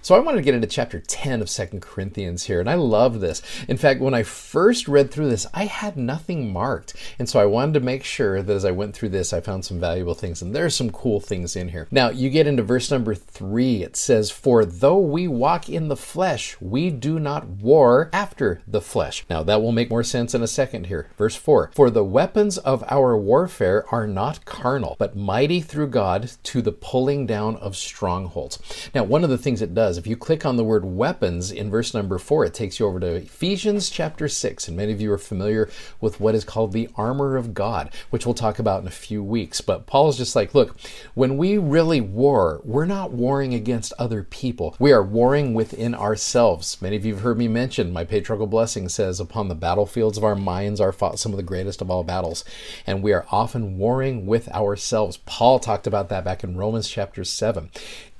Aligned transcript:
So 0.00 0.14
I 0.14 0.18
wanted 0.18 0.38
to 0.38 0.42
get 0.42 0.54
into 0.54 0.66
chapter 0.66 1.00
10 1.00 1.40
of 1.42 1.48
Second 1.48 1.82
Corinthians 1.82 2.44
here, 2.44 2.60
and 2.60 2.68
I 2.68 2.74
love 2.74 3.20
this. 3.20 3.42
In 3.68 3.76
fact, 3.76 4.00
when 4.00 4.14
I 4.14 4.22
first 4.22 4.88
read 4.88 5.10
through 5.10 5.28
this, 5.28 5.46
I 5.54 5.66
had 5.66 5.96
nothing 5.96 6.52
marked. 6.52 6.94
And 7.18 7.28
so 7.28 7.38
I 7.38 7.46
wanted 7.46 7.74
to 7.74 7.80
make 7.80 8.04
sure 8.04 8.42
that 8.42 8.52
as 8.52 8.64
I 8.64 8.70
went 8.70 8.94
through 8.94 9.10
this, 9.10 9.32
I 9.32 9.40
found 9.40 9.64
some 9.64 9.80
valuable 9.80 10.14
things. 10.14 10.42
And 10.42 10.54
there's 10.54 10.74
some 10.74 10.90
cool 10.90 11.20
things 11.20 11.56
in 11.56 11.68
here. 11.68 11.88
Now, 11.90 12.10
you 12.10 12.30
get 12.30 12.46
into 12.46 12.62
verse 12.62 12.90
number 12.90 13.14
3. 13.14 13.82
It 13.82 13.96
says, 13.96 14.30
For 14.30 14.64
though 14.64 14.98
we 14.98 15.28
walk 15.28 15.68
in 15.68 15.88
the 15.88 15.96
flesh, 15.96 16.56
we 16.60 16.90
do 16.90 17.18
not 17.18 17.46
war 17.46 18.10
after 18.12 18.60
the 18.66 18.80
flesh. 18.80 19.24
Now, 19.30 19.42
that 19.42 19.62
will 19.62 19.72
make 19.72 19.90
more 19.90 20.04
sense 20.04 20.34
in 20.34 20.42
a 20.42 20.48
second 20.48 20.86
here. 20.86 21.08
Verse 21.16 21.36
4 21.36 21.70
For 21.74 21.90
the 21.90 22.04
weapons 22.04 22.58
of 22.58 22.84
our 22.88 23.16
warfare 23.16 23.84
are 23.92 24.06
not 24.06 24.44
carnal, 24.44 24.96
but 24.98 25.16
mighty 25.16 25.60
through 25.60 25.88
God 25.88 26.30
to 26.44 26.62
the 26.62 26.72
pulling 26.72 27.26
down 27.26 27.56
of 27.56 27.76
strongholds. 27.76 28.58
Now, 28.94 29.04
one 29.04 29.24
of 29.24 29.30
the 29.30 29.38
things 29.38 29.60
does. 29.74 29.98
If 29.98 30.06
you 30.06 30.16
click 30.16 30.44
on 30.44 30.56
the 30.56 30.64
word 30.64 30.84
weapons 30.84 31.50
in 31.50 31.70
verse 31.70 31.94
number 31.94 32.18
four, 32.18 32.44
it 32.44 32.54
takes 32.54 32.78
you 32.78 32.86
over 32.86 33.00
to 33.00 33.14
Ephesians 33.14 33.90
chapter 33.90 34.28
six. 34.28 34.68
And 34.68 34.76
many 34.76 34.92
of 34.92 35.00
you 35.00 35.12
are 35.12 35.18
familiar 35.18 35.68
with 36.00 36.20
what 36.20 36.34
is 36.34 36.44
called 36.44 36.72
the 36.72 36.88
armor 36.96 37.36
of 37.36 37.54
God, 37.54 37.90
which 38.10 38.26
we'll 38.26 38.34
talk 38.34 38.58
about 38.58 38.82
in 38.82 38.88
a 38.88 38.90
few 38.90 39.22
weeks. 39.22 39.60
But 39.60 39.86
Paul's 39.86 40.18
just 40.18 40.36
like, 40.36 40.54
look, 40.54 40.76
when 41.14 41.36
we 41.36 41.58
really 41.58 42.00
war, 42.00 42.60
we're 42.64 42.86
not 42.86 43.12
warring 43.12 43.54
against 43.54 43.92
other 43.98 44.22
people. 44.22 44.76
We 44.78 44.92
are 44.92 45.02
warring 45.02 45.54
within 45.54 45.94
ourselves. 45.94 46.80
Many 46.80 46.96
of 46.96 47.04
you 47.04 47.14
have 47.14 47.22
heard 47.22 47.38
me 47.38 47.48
mention 47.48 47.92
my 47.92 48.04
patriarchal 48.04 48.46
blessing 48.46 48.88
says, 48.88 49.20
upon 49.20 49.48
the 49.48 49.54
battlefields 49.54 50.18
of 50.18 50.24
our 50.24 50.36
minds 50.36 50.80
are 50.80 50.92
fought 50.92 51.18
some 51.18 51.32
of 51.32 51.36
the 51.36 51.42
greatest 51.42 51.80
of 51.80 51.90
all 51.90 52.04
battles. 52.04 52.44
And 52.86 53.02
we 53.02 53.12
are 53.12 53.26
often 53.30 53.78
warring 53.78 54.26
with 54.26 54.48
ourselves. 54.48 55.18
Paul 55.18 55.58
talked 55.58 55.86
about 55.86 56.08
that 56.08 56.24
back 56.24 56.44
in 56.44 56.56
Romans 56.56 56.88
chapter 56.88 57.24
7 57.24 57.70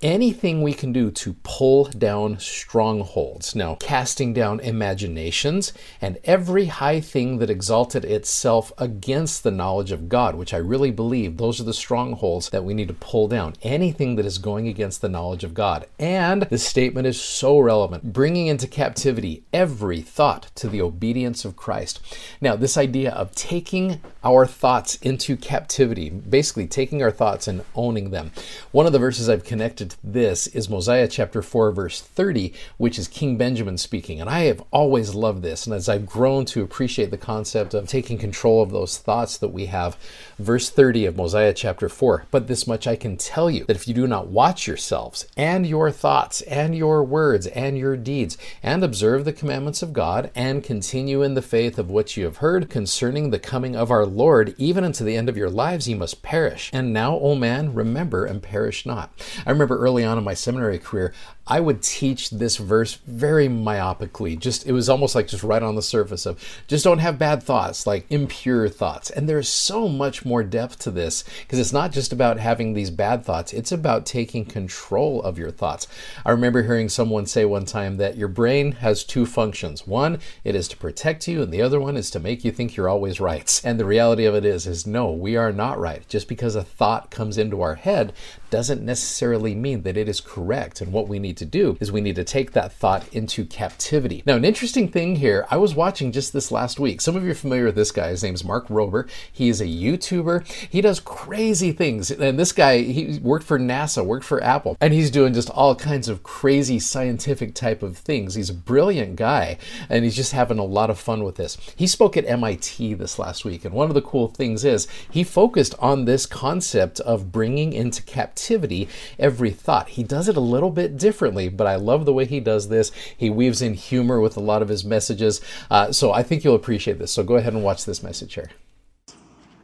anything 0.03 0.63
we 0.63 0.75
can 0.75 0.93
do 0.93 1.11
to 1.11 1.35
pull 1.43 1.85
down 1.85 2.39
strongholds. 2.39 3.55
Now, 3.55 3.77
casting 3.77 4.33
down 4.33 4.61
imaginations 4.61 5.73
and 6.01 6.19
every 6.25 6.67
high 6.67 7.01
thing 7.01 7.39
that 7.39 7.51
exalted 7.51 8.05
itself 8.05 8.73
against 8.79 9.43
the 9.43 9.51
knowledge 9.51 9.93
of 9.93 10.09
God, 10.09 10.35
which 10.35 10.53
I 10.53 10.59
really 10.59 10.91
believe 10.91 11.37
those 11.37 11.61
are 11.61 11.65
the 11.65 11.73
strongholds 11.73 12.51
that 12.51 12.65
we 12.65 12.75
need 12.75 12.89
to 12.89 12.95
pull 12.95 13.29
down. 13.29 13.55
Anything 13.63 14.17
that 14.17 14.27
is 14.27 14.39
going 14.39 14.69
against 14.69 15.01
the 15.01 15.09
knowledge 15.09 15.45
of 15.45 15.55
God. 15.55 15.87
And 15.99 16.43
this 16.43 16.67
statement 16.67 17.07
is 17.07 17.21
so 17.21 17.59
relevant 17.59 18.13
bringing 18.13 18.49
into 18.49 18.67
captivity 18.67 19.45
every 19.53 20.01
thought 20.01 20.51
to 20.57 20.69
the 20.69 20.83
obedience 20.83 21.45
of 21.45 21.57
Christ. 21.57 22.01
Now, 22.41 22.57
this 22.57 22.77
idea 22.77 23.13
of 23.13 23.35
taking 23.35 24.01
our 24.25 24.47
thoughts 24.47 24.97
into 24.97 25.37
captivity, 25.37 26.11
basically 26.11 26.67
taking 26.67 27.03
our 27.03 27.11
thoughts 27.11 27.49
and 27.49 27.65
owning 27.75 28.11
them. 28.11 28.31
One 28.71 28.87
of 28.87 28.93
the 28.93 28.99
verses 28.99 29.29
I've 29.29 29.45
connected 29.45 29.91
to 29.91 29.97
this 30.05 30.47
is 30.49 30.69
Mosiah 30.69 31.09
chapter 31.09 31.43
4, 31.43 31.73
verse 31.73 32.01
30, 32.01 32.53
which 32.77 32.99
is 32.99 33.09
King 33.09 33.37
Benjamin 33.37 33.79
speaking. 33.79 34.21
And 34.21 34.31
I 34.31 34.41
have 34.45 34.63
always 34.71 35.15
loved 35.15 35.43
this. 35.43 35.67
And 35.67 35.75
as 35.75 35.89
I've 35.89 36.07
grown 36.07 36.45
to 36.47 36.63
appreciate 36.63 37.11
the 37.11 37.19
concept 37.19 37.75
of 37.75 37.89
taking 37.89 38.19
control 38.19 38.63
of 38.63 38.71
those 38.71 38.99
thoughts 38.99 39.37
that 39.39 39.49
we 39.49 39.67
have, 39.67 39.97
verse 40.39 40.71
30 40.71 41.07
of 41.07 41.17
Mosiah 41.17 41.53
chapter 41.53 41.89
4, 41.89 42.27
but 42.31 42.47
this 42.47 42.67
much 42.67 42.87
I 42.87 42.97
can 42.97 43.17
tell 43.17 43.51
you 43.51 43.65
that 43.65 43.77
if 43.77 43.89
you 43.89 43.95
do 43.95 44.07
not 44.07 44.29
watch 44.29 44.67
yourselves 44.67 45.27
and 45.37 45.67
your 45.67 45.91
thoughts 45.91 46.43
and 46.43 46.77
your 46.77 47.03
words 47.03 47.47
and 47.49 47.77
your 47.77 47.97
deeds 47.97 48.39
and 48.63 48.85
observe 48.85 49.25
the 49.25 49.33
commandments 49.33 49.83
of 49.83 49.93
God 49.93 50.31
and 50.35 50.63
continue 50.63 51.23
in 51.23 51.35
the 51.35 51.43
faith 51.43 51.79
of 51.79 51.91
what 51.91 52.17
you 52.17 52.25
have 52.25 52.39
heard 52.39 52.71
concerning 52.71 53.31
the 53.31 53.39
coming 53.39 53.75
of 53.75 53.91
our 53.91 54.07
Lord, 54.13 54.55
even 54.59 54.85
unto 54.85 55.05
the 55.05 55.17
end 55.17 55.29
of 55.29 55.37
your 55.37 55.51
lives, 55.51 55.89
ye 55.89 55.95
must 55.95 56.23
perish. 56.23 56.71
And 56.73 56.93
now, 56.93 57.19
O 57.19 57.35
man, 57.35 57.75
remember 57.75 58.25
and 58.25 58.43
perish 58.43 58.87
not. 58.87 59.13
I 59.47 59.51
remember 59.51 59.79
early 59.79 60.05
on 60.05 60.19
in 60.19 60.25
my 60.25 60.35
seminary 60.35 60.79
career, 60.79 61.13
I 61.47 61.59
would 61.59 61.83
teach 61.83 62.31
this 62.31 62.57
verse 62.57 62.95
very 63.07 63.49
myopically. 63.49 64.39
Just 64.39 64.65
it 64.67 64.73
was 64.73 64.89
almost 64.89 65.17
like 65.17 65.27
just 65.27 65.43
right 65.43 65.63
on 65.63 65.75
the 65.75 65.83
surface 65.83 66.25
of 66.25 66.63
just 66.69 66.85
don't 66.85 67.01
have 67.01 67.19
bad 67.19 67.43
thoughts, 67.43 67.85
like 67.85 68.07
impure 68.11 68.69
thoughts. 68.69 69.11
And 69.11 69.29
there's 69.29 69.49
so 69.49 69.89
much 69.89 70.25
more 70.25 70.45
depth 70.45 70.79
to 70.81 70.93
this 70.93 71.25
because 71.41 71.59
it's 71.59 71.73
not 71.73 71.91
just 71.91 72.13
about 72.13 72.39
having 72.39 72.75
these 72.75 72.91
bad 72.91 73.25
thoughts, 73.25 73.53
it's 73.53 73.73
about 73.73 74.07
taking 74.07 74.45
control 74.45 75.21
of 75.23 75.37
your 75.37 75.51
thoughts. 75.51 75.89
I 76.25 76.31
remember 76.31 76.63
hearing 76.63 76.89
someone 76.89 77.27
say 77.27 77.45
one 77.45 77.65
time 77.65 77.97
that 77.97 78.17
your 78.17 78.29
brain 78.29 78.73
has 78.73 79.03
two 79.03 79.27
functions. 79.27 79.85
One, 79.85 80.21
it 80.45 80.55
is 80.55 80.69
to 80.69 80.77
protect 80.77 81.27
you, 81.27 81.43
and 81.43 81.53
the 81.53 81.63
other 81.63 81.81
one 81.81 81.97
is 81.97 82.11
to 82.13 82.21
make 82.21 82.45
you 82.45 82.53
think 82.53 82.77
you're 82.77 82.89
always 82.89 83.21
right. 83.21 83.61
And 83.65 83.81
the 83.81 83.85
reality 83.85 84.02
of 84.11 84.35
it 84.35 84.45
is 84.45 84.67
is 84.67 84.87
no, 84.87 85.13
we 85.13 85.37
are 85.37 85.53
not 85.53 85.79
right. 85.79 86.07
Just 86.09 86.27
because 86.27 86.57
a 86.57 86.65
thought 86.65 87.11
comes 87.11 87.39
into 87.39 87.63
our 87.63 87.77
head 87.77 88.13
doesn't 88.51 88.85
necessarily 88.85 89.55
mean 89.55 89.83
that 89.83 89.97
it 89.97 90.09
is 90.09 90.21
correct. 90.21 90.83
And 90.83 90.93
what 90.93 91.09
we 91.09 91.19
need 91.19 91.39
to 91.39 91.47
do 91.47 91.79
is 91.81 91.91
we 91.91 92.03
need 92.03 92.17
to 92.17 92.25
take 92.25 92.53
that 92.53 92.71
thought 92.71 93.09
into 93.15 93.47
captivity. 93.47 94.23
Now, 94.27 94.37
an 94.37 94.45
interesting 94.45 94.89
thing 94.89 95.17
here, 95.17 95.47
I 95.51 95.57
was 95.57 95.75
watching 95.75 96.13
just 96.13 96.35
this 96.35 96.53
last 96.53 96.79
week. 96.79 97.01
Some 97.01 97.17
of 97.17 97.25
you 97.25 97.31
are 97.31 97.35
familiar 97.35 97.65
with 97.65 97.77
this 97.77 97.91
guy. 97.91 98.09
His 98.09 98.23
name's 98.23 98.45
Mark 98.45 98.69
Rober. 98.69 99.09
He 99.33 99.49
is 99.49 99.63
a 99.63 99.67
YouTuber. 99.67 100.47
He 100.69 100.83
does 100.83 101.01
crazy 101.01 101.73
things. 101.73 102.11
And 102.11 102.39
this 102.39 102.53
guy, 102.53 102.83
he 102.83 103.19
worked 103.21 103.47
for 103.47 103.59
NASA, 103.59 104.05
worked 104.05 104.27
for 104.27 104.43
Apple, 104.43 104.77
and 104.83 104.93
he's 104.93 105.11
doing 105.11 105.33
just 105.33 105.49
all 105.49 105.75
kinds 105.75 106.09
of 106.09 106.23
crazy 106.23 106.79
scientific 106.79 107.55
type 107.55 107.83
of 107.83 107.97
things. 107.97 108.35
He's 108.35 108.51
a 108.51 108.55
brilliant 108.55 109.17
guy, 109.17 109.57
and 109.89 110.05
he's 110.05 110.17
just 110.17 110.33
having 110.33 110.59
a 110.59 110.65
lot 110.65 110.91
of 110.91 110.99
fun 110.99 111.25
with 111.25 111.37
this. 111.37 111.57
He 111.77 111.87
spoke 111.87 112.17
at 112.19 112.27
MIT 112.27 112.95
this 112.95 113.19
last 113.19 113.45
week, 113.45 113.65
and 113.65 113.75
one 113.75 113.89
of 113.93 114.03
the 114.03 114.09
cool 114.09 114.29
things 114.29 114.65
is 114.65 114.89
he 115.11 115.23
focused 115.23 115.75
on 115.79 116.05
this 116.05 116.27
concept 116.27 117.01
of 117.01 117.31
bringing 117.31 117.73
into 117.73 118.03
captivity 118.03 118.89
every 119.19 119.51
thought. 119.51 119.91
He 119.91 120.03
does 120.03 120.29
it 120.29 120.37
a 120.37 120.41
little 120.41 120.71
bit 120.71 120.97
differently, 120.97 121.49
but 121.49 121.67
I 121.67 121.77
love 121.77 122.05
the 122.05 122.13
way 122.13 122.25
he 122.25 122.41
does 122.41 122.69
this. 122.69 122.91
He 123.17 123.31
weaves 123.31 123.63
in 123.63 123.75
humor 123.75 124.21
with 124.21 124.37
a 124.37 124.41
lot 124.41 124.63
of 124.63 124.69
his 124.69 124.85
messages. 124.85 125.41
Uh, 125.71 125.93
so 125.93 126.13
I 126.13 126.23
think 126.23 126.43
you'll 126.43 126.55
appreciate 126.55 126.99
this. 126.99 127.13
So 127.13 127.23
go 127.23 127.37
ahead 127.37 127.53
and 127.53 127.63
watch 127.63 127.85
this 127.85 128.03
message 128.03 128.35
here. 128.35 128.51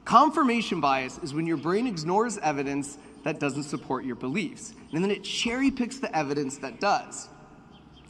Confirmation 0.05 0.81
bias 0.81 1.19
is 1.19 1.35
when 1.35 1.47
your 1.47 1.59
brain 1.59 1.87
ignores 1.87 2.39
evidence 2.39 2.97
that 3.25 3.41
doesn't 3.41 3.65
support 3.65 4.05
your 4.05 4.17
beliefs, 4.17 4.73
and 4.93 5.03
then 5.05 5.11
it 5.11 5.23
cherry 5.23 5.71
picks 5.71 5.99
the 5.99 6.15
evidence 6.17 6.57
that 6.59 6.81
does. 6.81 7.29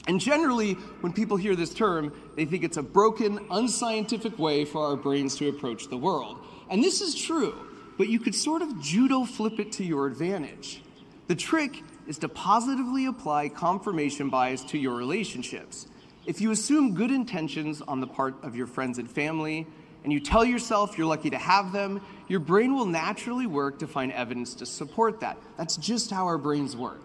And 0.06 0.20
generally, 0.20 0.74
when 1.00 1.12
people 1.12 1.36
hear 1.36 1.56
this 1.56 1.74
term, 1.74 2.12
they 2.36 2.44
think 2.44 2.64
it's 2.64 2.76
a 2.76 2.82
broken, 2.82 3.46
unscientific 3.50 4.38
way 4.38 4.64
for 4.64 4.86
our 4.86 4.96
brains 4.96 5.36
to 5.36 5.48
approach 5.48 5.88
the 5.88 5.98
world. 5.98 6.38
And 6.70 6.82
this 6.82 7.00
is 7.00 7.14
true, 7.14 7.54
but 7.98 8.08
you 8.08 8.18
could 8.18 8.34
sort 8.34 8.62
of 8.62 8.80
judo 8.80 9.24
flip 9.24 9.58
it 9.58 9.72
to 9.72 9.84
your 9.84 10.06
advantage. 10.06 10.82
The 11.26 11.34
trick 11.34 11.82
is 12.06 12.18
to 12.18 12.28
positively 12.28 13.04
apply 13.04 13.50
confirmation 13.50 14.30
bias 14.30 14.64
to 14.64 14.78
your 14.78 14.96
relationships. 14.96 15.86
If 16.24 16.40
you 16.40 16.50
assume 16.52 16.94
good 16.94 17.10
intentions 17.10 17.82
on 17.82 18.00
the 18.00 18.06
part 18.06 18.42
of 18.42 18.56
your 18.56 18.66
friends 18.66 18.98
and 18.98 19.10
family, 19.10 19.66
and 20.04 20.12
you 20.12 20.20
tell 20.20 20.44
yourself 20.44 20.96
you're 20.96 21.06
lucky 21.06 21.30
to 21.30 21.38
have 21.38 21.72
them, 21.72 22.00
your 22.28 22.40
brain 22.40 22.74
will 22.74 22.86
naturally 22.86 23.46
work 23.46 23.78
to 23.80 23.86
find 23.86 24.12
evidence 24.12 24.54
to 24.54 24.66
support 24.66 25.20
that. 25.20 25.36
That's 25.56 25.76
just 25.76 26.10
how 26.10 26.26
our 26.26 26.38
brains 26.38 26.76
work. 26.76 27.02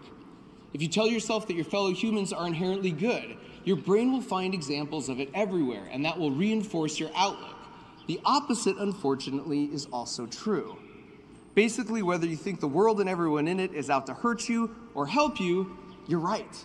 If 0.74 0.82
you 0.82 0.88
tell 0.88 1.06
yourself 1.06 1.46
that 1.46 1.54
your 1.54 1.64
fellow 1.64 1.92
humans 1.92 2.32
are 2.32 2.48
inherently 2.48 2.90
good, 2.90 3.36
your 3.64 3.76
brain 3.76 4.12
will 4.12 4.20
find 4.20 4.52
examples 4.52 5.08
of 5.08 5.20
it 5.20 5.30
everywhere, 5.32 5.88
and 5.90 6.04
that 6.04 6.18
will 6.18 6.32
reinforce 6.32 6.98
your 6.98 7.10
outlook. 7.14 7.56
The 8.08 8.20
opposite, 8.24 8.76
unfortunately, 8.76 9.66
is 9.66 9.86
also 9.92 10.26
true. 10.26 10.76
Basically, 11.54 12.02
whether 12.02 12.26
you 12.26 12.36
think 12.36 12.58
the 12.58 12.66
world 12.66 13.00
and 13.00 13.08
everyone 13.08 13.46
in 13.46 13.60
it 13.60 13.72
is 13.72 13.88
out 13.88 14.06
to 14.06 14.14
hurt 14.14 14.48
you 14.48 14.74
or 14.94 15.06
help 15.06 15.40
you, 15.40 15.78
you're 16.08 16.18
right. 16.18 16.64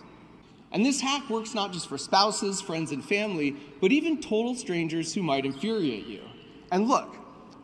And 0.72 0.84
this 0.84 1.00
hack 1.00 1.30
works 1.30 1.54
not 1.54 1.72
just 1.72 1.88
for 1.88 1.96
spouses, 1.96 2.60
friends, 2.60 2.90
and 2.90 3.04
family, 3.04 3.56
but 3.80 3.92
even 3.92 4.20
total 4.20 4.56
strangers 4.56 5.14
who 5.14 5.22
might 5.22 5.46
infuriate 5.46 6.06
you. 6.06 6.22
And 6.72 6.88
look, 6.88 7.16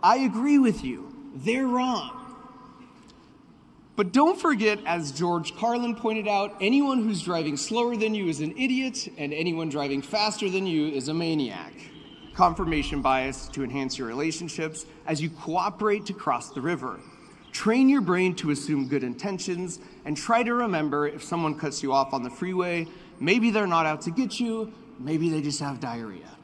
I 0.02 0.18
agree 0.18 0.58
with 0.58 0.84
you, 0.84 1.12
they're 1.34 1.66
wrong. 1.66 2.15
But 3.96 4.12
don't 4.12 4.38
forget, 4.38 4.78
as 4.84 5.10
George 5.10 5.56
Carlin 5.56 5.96
pointed 5.96 6.28
out, 6.28 6.54
anyone 6.60 7.02
who's 7.02 7.22
driving 7.22 7.56
slower 7.56 7.96
than 7.96 8.14
you 8.14 8.28
is 8.28 8.40
an 8.40 8.52
idiot, 8.58 9.08
and 9.16 9.32
anyone 9.32 9.70
driving 9.70 10.02
faster 10.02 10.50
than 10.50 10.66
you 10.66 10.88
is 10.88 11.08
a 11.08 11.14
maniac. 11.14 11.72
Confirmation 12.34 13.00
bias 13.00 13.48
to 13.48 13.64
enhance 13.64 13.96
your 13.96 14.06
relationships 14.06 14.84
as 15.06 15.22
you 15.22 15.30
cooperate 15.30 16.04
to 16.04 16.12
cross 16.12 16.50
the 16.50 16.60
river. 16.60 17.00
Train 17.52 17.88
your 17.88 18.02
brain 18.02 18.34
to 18.34 18.50
assume 18.50 18.86
good 18.86 19.02
intentions 19.02 19.78
and 20.04 20.14
try 20.14 20.42
to 20.42 20.52
remember 20.52 21.08
if 21.08 21.24
someone 21.24 21.58
cuts 21.58 21.82
you 21.82 21.94
off 21.94 22.12
on 22.12 22.22
the 22.22 22.28
freeway, 22.28 22.86
maybe 23.18 23.50
they're 23.50 23.66
not 23.66 23.86
out 23.86 24.02
to 24.02 24.10
get 24.10 24.38
you, 24.38 24.70
maybe 24.98 25.30
they 25.30 25.40
just 25.40 25.60
have 25.60 25.80
diarrhea. 25.80 26.35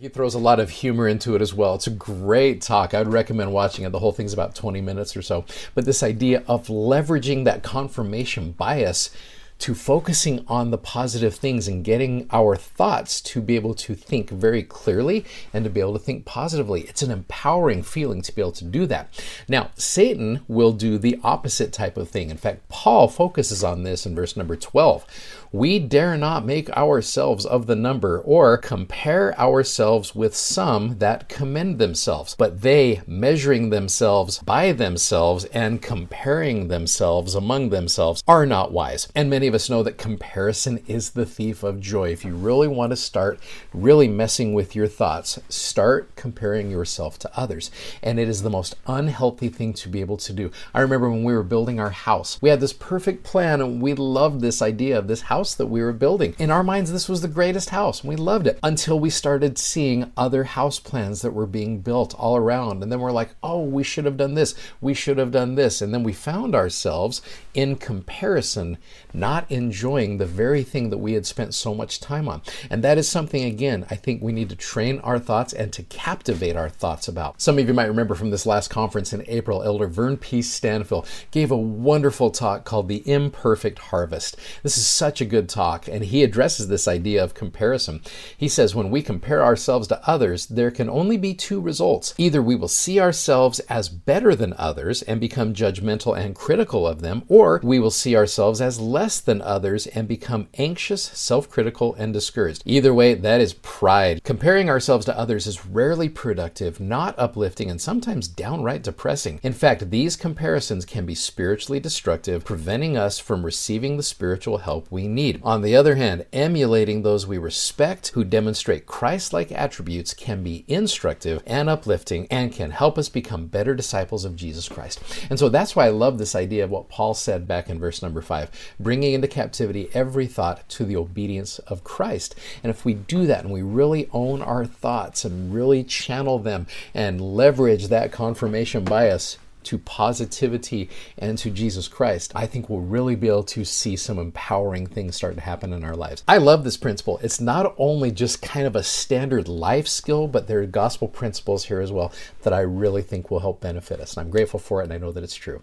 He 0.00 0.08
throws 0.08 0.34
a 0.34 0.38
lot 0.38 0.60
of 0.60 0.70
humor 0.70 1.08
into 1.08 1.34
it 1.34 1.42
as 1.42 1.52
well. 1.52 1.74
It's 1.74 1.88
a 1.88 1.90
great 1.90 2.62
talk. 2.62 2.94
I 2.94 2.98
would 2.98 3.12
recommend 3.12 3.52
watching 3.52 3.84
it. 3.84 3.90
The 3.90 3.98
whole 3.98 4.12
thing's 4.12 4.32
about 4.32 4.54
20 4.54 4.80
minutes 4.80 5.16
or 5.16 5.22
so. 5.22 5.44
But 5.74 5.86
this 5.86 6.04
idea 6.04 6.44
of 6.46 6.68
leveraging 6.68 7.42
that 7.46 7.64
confirmation 7.64 8.52
bias 8.52 9.10
to 9.58 9.74
focusing 9.74 10.44
on 10.46 10.70
the 10.70 10.78
positive 10.78 11.34
things 11.34 11.66
and 11.66 11.84
getting 11.84 12.26
our 12.30 12.56
thoughts 12.56 13.20
to 13.20 13.40
be 13.40 13.56
able 13.56 13.74
to 13.74 13.94
think 13.94 14.30
very 14.30 14.62
clearly 14.62 15.24
and 15.52 15.64
to 15.64 15.70
be 15.70 15.80
able 15.80 15.92
to 15.92 15.98
think 15.98 16.24
positively. 16.24 16.82
It's 16.82 17.02
an 17.02 17.10
empowering 17.10 17.82
feeling 17.82 18.22
to 18.22 18.34
be 18.34 18.40
able 18.40 18.52
to 18.52 18.64
do 18.64 18.86
that. 18.86 19.08
Now, 19.48 19.70
Satan 19.74 20.40
will 20.48 20.72
do 20.72 20.98
the 20.98 21.18
opposite 21.24 21.72
type 21.72 21.96
of 21.96 22.08
thing. 22.08 22.30
In 22.30 22.36
fact, 22.36 22.68
Paul 22.68 23.08
focuses 23.08 23.64
on 23.64 23.82
this 23.82 24.06
in 24.06 24.14
verse 24.14 24.36
number 24.36 24.56
12 24.56 25.06
we 25.52 25.78
dare 25.78 26.16
not 26.16 26.44
make 26.44 26.68
ourselves 26.76 27.46
of 27.46 27.66
the 27.66 27.76
number 27.76 28.20
or 28.20 28.58
compare 28.58 29.38
ourselves 29.40 30.14
with 30.14 30.36
some 30.36 30.98
that 30.98 31.28
commend 31.28 31.78
themselves, 31.78 32.34
but 32.36 32.60
they, 32.60 33.00
measuring 33.06 33.70
themselves 33.70 34.40
by 34.40 34.72
themselves 34.72 35.44
and 35.46 35.80
comparing 35.80 36.68
themselves 36.68 37.34
among 37.34 37.70
themselves, 37.70 38.22
are 38.28 38.44
not 38.44 38.72
wise. 38.72 39.08
And 39.14 39.30
many 39.30 39.47
of 39.48 39.54
us 39.54 39.68
know 39.68 39.82
that 39.82 39.98
comparison 39.98 40.82
is 40.86 41.10
the 41.10 41.26
thief 41.26 41.62
of 41.62 41.80
joy. 41.80 42.10
If 42.10 42.24
you 42.24 42.34
really 42.34 42.68
want 42.68 42.90
to 42.90 42.96
start 42.96 43.40
really 43.74 44.06
messing 44.06 44.54
with 44.54 44.76
your 44.76 44.86
thoughts, 44.86 45.38
start 45.48 46.14
comparing 46.14 46.70
yourself 46.70 47.18
to 47.20 47.38
others. 47.38 47.70
And 48.02 48.20
it 48.20 48.28
is 48.28 48.42
the 48.42 48.50
most 48.50 48.76
unhealthy 48.86 49.48
thing 49.48 49.72
to 49.74 49.88
be 49.88 50.00
able 50.00 50.18
to 50.18 50.32
do. 50.32 50.50
I 50.72 50.80
remember 50.80 51.10
when 51.10 51.24
we 51.24 51.32
were 51.32 51.42
building 51.42 51.80
our 51.80 51.90
house, 51.90 52.40
we 52.40 52.50
had 52.50 52.60
this 52.60 52.72
perfect 52.72 53.24
plan 53.24 53.60
and 53.60 53.82
we 53.82 53.94
loved 53.94 54.40
this 54.40 54.62
idea 54.62 54.98
of 54.98 55.08
this 55.08 55.22
house 55.22 55.54
that 55.54 55.66
we 55.66 55.82
were 55.82 55.92
building. 55.92 56.34
In 56.38 56.50
our 56.50 56.62
minds, 56.62 56.92
this 56.92 57.08
was 57.08 57.22
the 57.22 57.28
greatest 57.28 57.70
house. 57.70 58.04
We 58.04 58.16
loved 58.16 58.46
it 58.46 58.58
until 58.62 59.00
we 59.00 59.10
started 59.10 59.58
seeing 59.58 60.12
other 60.16 60.44
house 60.44 60.78
plans 60.78 61.22
that 61.22 61.32
were 61.32 61.46
being 61.46 61.80
built 61.80 62.14
all 62.14 62.36
around. 62.36 62.82
And 62.82 62.92
then 62.92 63.00
we're 63.00 63.10
like, 63.10 63.30
oh, 63.42 63.62
we 63.62 63.82
should 63.82 64.04
have 64.04 64.16
done 64.16 64.34
this. 64.34 64.54
We 64.80 64.94
should 64.94 65.18
have 65.18 65.32
done 65.32 65.54
this. 65.54 65.80
And 65.80 65.94
then 65.94 66.02
we 66.02 66.12
found 66.12 66.54
ourselves 66.54 67.22
in 67.54 67.76
comparison, 67.76 68.78
not 69.14 69.37
enjoying 69.48 70.18
the 70.18 70.26
very 70.26 70.62
thing 70.62 70.90
that 70.90 70.98
we 70.98 71.12
had 71.12 71.26
spent 71.26 71.54
so 71.54 71.74
much 71.74 72.00
time 72.00 72.28
on. 72.28 72.42
And 72.70 72.82
that 72.84 72.98
is 72.98 73.08
something, 73.08 73.44
again, 73.44 73.86
I 73.90 73.94
think 73.94 74.22
we 74.22 74.32
need 74.32 74.48
to 74.50 74.56
train 74.56 74.98
our 75.00 75.18
thoughts 75.18 75.52
and 75.52 75.72
to 75.72 75.82
captivate 75.84 76.56
our 76.56 76.68
thoughts 76.68 77.08
about. 77.08 77.40
Some 77.40 77.58
of 77.58 77.66
you 77.66 77.74
might 77.74 77.86
remember 77.86 78.14
from 78.14 78.30
this 78.30 78.46
last 78.46 78.68
conference 78.68 79.12
in 79.12 79.24
April, 79.28 79.62
Elder 79.62 79.86
Vern 79.86 80.16
P. 80.16 80.40
Stanfill 80.40 81.06
gave 81.30 81.50
a 81.50 81.56
wonderful 81.56 82.30
talk 82.30 82.64
called 82.64 82.88
The 82.88 83.08
Imperfect 83.08 83.78
Harvest. 83.78 84.36
This 84.62 84.76
is 84.76 84.88
such 84.88 85.20
a 85.20 85.26
good 85.26 85.48
talk, 85.48 85.88
and 85.88 86.04
he 86.04 86.22
addresses 86.22 86.68
this 86.68 86.88
idea 86.88 87.22
of 87.22 87.34
comparison. 87.34 88.00
He 88.36 88.48
says, 88.48 88.74
when 88.74 88.90
we 88.90 89.02
compare 89.02 89.44
ourselves 89.44 89.88
to 89.88 90.08
others, 90.08 90.46
there 90.46 90.70
can 90.70 90.88
only 90.88 91.16
be 91.16 91.34
two 91.34 91.60
results. 91.60 92.14
Either 92.18 92.42
we 92.42 92.56
will 92.56 92.68
see 92.68 93.00
ourselves 93.00 93.58
as 93.60 93.88
better 93.88 94.34
than 94.34 94.54
others 94.56 95.02
and 95.02 95.20
become 95.20 95.54
judgmental 95.54 96.18
and 96.18 96.34
critical 96.34 96.86
of 96.86 97.00
them, 97.00 97.22
or 97.28 97.60
we 97.62 97.78
will 97.78 97.90
see 97.90 98.16
ourselves 98.16 98.60
as 98.60 98.80
less 98.80 99.20
than 99.28 99.42
others 99.42 99.86
and 99.86 100.08
become 100.08 100.48
anxious, 100.54 101.02
self 101.02 101.48
critical, 101.48 101.94
and 101.94 102.12
discouraged. 102.12 102.62
Either 102.64 102.94
way, 102.94 103.14
that 103.14 103.40
is 103.40 103.52
pride. 103.52 104.24
Comparing 104.24 104.68
ourselves 104.68 105.04
to 105.04 105.16
others 105.16 105.46
is 105.46 105.66
rarely 105.66 106.08
productive, 106.08 106.80
not 106.80 107.14
uplifting, 107.18 107.70
and 107.70 107.80
sometimes 107.80 108.26
downright 108.26 108.82
depressing. 108.82 109.38
In 109.42 109.52
fact, 109.52 109.90
these 109.90 110.16
comparisons 110.16 110.86
can 110.86 111.04
be 111.04 111.14
spiritually 111.14 111.78
destructive, 111.78 112.44
preventing 112.44 112.96
us 112.96 113.18
from 113.18 113.44
receiving 113.44 113.96
the 113.96 114.02
spiritual 114.02 114.58
help 114.58 114.90
we 114.90 115.06
need. 115.06 115.40
On 115.44 115.60
the 115.60 115.76
other 115.76 115.96
hand, 115.96 116.24
emulating 116.32 117.02
those 117.02 117.26
we 117.26 117.36
respect 117.36 118.08
who 118.08 118.24
demonstrate 118.24 118.86
Christ 118.86 119.34
like 119.34 119.52
attributes 119.52 120.14
can 120.14 120.42
be 120.42 120.64
instructive 120.68 121.42
and 121.46 121.68
uplifting 121.68 122.26
and 122.30 122.50
can 122.50 122.70
help 122.70 122.96
us 122.96 123.10
become 123.10 123.46
better 123.46 123.74
disciples 123.74 124.24
of 124.24 124.36
Jesus 124.36 124.70
Christ. 124.70 125.02
And 125.28 125.38
so 125.38 125.50
that's 125.50 125.76
why 125.76 125.84
I 125.84 125.90
love 125.90 126.16
this 126.16 126.34
idea 126.34 126.64
of 126.64 126.70
what 126.70 126.88
Paul 126.88 127.12
said 127.12 127.46
back 127.46 127.68
in 127.68 127.78
verse 127.78 128.00
number 128.00 128.22
five 128.22 128.50
bringing 128.80 129.17
into 129.18 129.28
captivity 129.28 129.90
every 129.92 130.26
thought 130.26 130.68
to 130.70 130.84
the 130.84 130.96
obedience 130.96 131.58
of 131.60 131.84
Christ. 131.84 132.34
And 132.62 132.70
if 132.70 132.84
we 132.84 132.94
do 132.94 133.26
that 133.26 133.44
and 133.44 133.52
we 133.52 133.62
really 133.62 134.08
own 134.12 134.42
our 134.42 134.64
thoughts 134.64 135.24
and 135.24 135.52
really 135.52 135.84
channel 135.84 136.38
them 136.38 136.66
and 136.94 137.20
leverage 137.20 137.88
that 137.88 138.12
confirmation 138.12 138.84
bias 138.84 139.38
to 139.64 139.76
positivity 139.78 140.88
and 141.18 141.36
to 141.36 141.50
Jesus 141.50 141.88
Christ, 141.88 142.32
I 142.34 142.46
think 142.46 142.70
we'll 142.70 142.80
really 142.80 143.16
be 143.16 143.28
able 143.28 143.42
to 143.44 143.64
see 143.64 143.96
some 143.96 144.18
empowering 144.18 144.86
things 144.86 145.16
start 145.16 145.34
to 145.34 145.40
happen 145.40 145.72
in 145.72 145.84
our 145.84 145.96
lives. 145.96 146.22
I 146.26 146.38
love 146.38 146.64
this 146.64 146.76
principle. 146.76 147.18
It's 147.22 147.40
not 147.40 147.74
only 147.76 148.10
just 148.10 148.40
kind 148.40 148.66
of 148.66 148.76
a 148.76 148.82
standard 148.82 149.48
life 149.48 149.88
skill, 149.88 150.28
but 150.28 150.46
there 150.46 150.60
are 150.60 150.66
gospel 150.66 151.08
principles 151.08 151.66
here 151.66 151.80
as 151.80 151.92
well 151.92 152.12
that 152.42 152.54
I 152.54 152.60
really 152.60 153.02
think 153.02 153.30
will 153.30 153.40
help 153.40 153.60
benefit 153.60 154.00
us. 154.00 154.16
And 154.16 154.24
I'm 154.24 154.30
grateful 154.30 154.60
for 154.60 154.80
it, 154.80 154.84
and 154.84 154.92
I 154.92 154.98
know 154.98 155.12
that 155.12 155.24
it's 155.24 155.34
true. 155.34 155.62